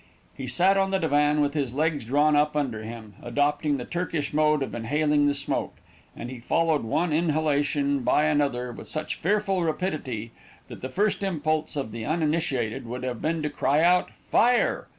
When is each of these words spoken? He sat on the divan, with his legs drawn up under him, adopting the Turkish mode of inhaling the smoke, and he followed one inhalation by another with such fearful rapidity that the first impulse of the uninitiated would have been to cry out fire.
He 0.35 0.47
sat 0.47 0.77
on 0.77 0.89
the 0.89 0.97
divan, 0.97 1.41
with 1.41 1.53
his 1.53 1.75
legs 1.75 2.05
drawn 2.05 2.35
up 2.35 2.55
under 2.55 2.81
him, 2.81 3.13
adopting 3.21 3.77
the 3.77 3.85
Turkish 3.85 4.33
mode 4.33 4.63
of 4.63 4.73
inhaling 4.73 5.27
the 5.27 5.35
smoke, 5.35 5.75
and 6.17 6.31
he 6.31 6.39
followed 6.39 6.81
one 6.83 7.13
inhalation 7.13 7.99
by 7.99 8.23
another 8.25 8.71
with 8.71 8.87
such 8.87 9.13
fearful 9.19 9.61
rapidity 9.61 10.31
that 10.69 10.81
the 10.81 10.89
first 10.89 11.21
impulse 11.21 11.75
of 11.75 11.91
the 11.91 12.03
uninitiated 12.03 12.87
would 12.87 13.03
have 13.03 13.21
been 13.21 13.43
to 13.43 13.49
cry 13.51 13.83
out 13.83 14.09
fire. 14.25 14.87